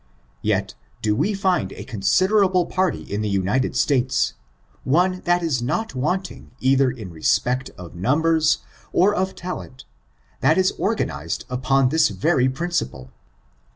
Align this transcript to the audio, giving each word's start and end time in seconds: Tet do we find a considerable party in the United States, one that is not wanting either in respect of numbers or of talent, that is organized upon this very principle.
Tet 0.43 0.73
do 1.03 1.15
we 1.15 1.35
find 1.35 1.71
a 1.73 1.83
considerable 1.83 2.65
party 2.65 3.03
in 3.03 3.21
the 3.21 3.29
United 3.29 3.75
States, 3.75 4.33
one 4.83 5.21
that 5.25 5.43
is 5.43 5.61
not 5.61 5.93
wanting 5.93 6.49
either 6.59 6.89
in 6.89 7.11
respect 7.11 7.69
of 7.77 7.93
numbers 7.93 8.63
or 8.91 9.13
of 9.13 9.35
talent, 9.35 9.85
that 10.39 10.57
is 10.57 10.71
organized 10.79 11.45
upon 11.51 11.89
this 11.89 12.09
very 12.09 12.49
principle. 12.49 13.11